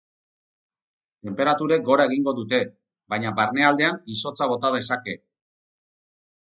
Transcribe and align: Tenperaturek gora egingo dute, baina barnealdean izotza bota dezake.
Tenperaturek 1.27 1.85
gora 1.91 2.07
egingo 2.11 2.33
dute, 2.39 2.63
baina 3.15 3.35
barnealdean 3.43 4.01
izotza 4.17 4.53
bota 4.55 4.75
dezake. 4.79 5.19